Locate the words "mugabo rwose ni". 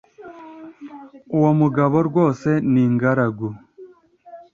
1.59-2.79